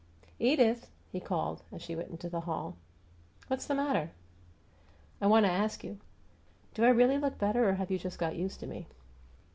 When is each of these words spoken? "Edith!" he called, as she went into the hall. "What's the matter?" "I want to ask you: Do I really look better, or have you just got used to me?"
"Edith!" 0.39 0.89
he 1.11 1.19
called, 1.19 1.61
as 1.71 1.83
she 1.83 1.95
went 1.95 2.09
into 2.09 2.27
the 2.27 2.39
hall. 2.39 2.75
"What's 3.49 3.67
the 3.67 3.75
matter?" 3.75 4.09
"I 5.21 5.27
want 5.27 5.45
to 5.45 5.51
ask 5.51 5.83
you: 5.83 5.99
Do 6.73 6.83
I 6.83 6.89
really 6.89 7.19
look 7.19 7.37
better, 7.37 7.69
or 7.69 7.73
have 7.75 7.91
you 7.91 7.99
just 7.99 8.17
got 8.17 8.35
used 8.35 8.59
to 8.61 8.65
me?" 8.65 8.87